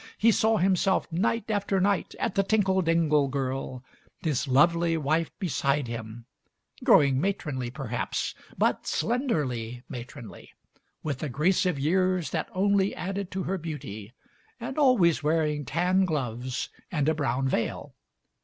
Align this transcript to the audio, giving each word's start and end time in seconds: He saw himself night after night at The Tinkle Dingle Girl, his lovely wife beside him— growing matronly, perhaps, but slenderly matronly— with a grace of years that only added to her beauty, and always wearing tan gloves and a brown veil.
He 0.17 0.31
saw 0.31 0.57
himself 0.57 1.07
night 1.11 1.51
after 1.51 1.79
night 1.79 2.15
at 2.19 2.33
The 2.33 2.41
Tinkle 2.41 2.81
Dingle 2.81 3.27
Girl, 3.27 3.83
his 4.23 4.47
lovely 4.47 4.97
wife 4.97 5.29
beside 5.37 5.87
him— 5.87 6.25
growing 6.83 7.21
matronly, 7.21 7.69
perhaps, 7.69 8.33
but 8.57 8.87
slenderly 8.87 9.83
matronly— 9.87 10.49
with 11.03 11.21
a 11.21 11.29
grace 11.29 11.67
of 11.67 11.77
years 11.77 12.31
that 12.31 12.49
only 12.51 12.95
added 12.95 13.29
to 13.29 13.43
her 13.43 13.59
beauty, 13.59 14.11
and 14.59 14.79
always 14.79 15.21
wearing 15.21 15.65
tan 15.65 16.05
gloves 16.05 16.69
and 16.91 17.07
a 17.07 17.13
brown 17.13 17.47
veil. 17.47 17.93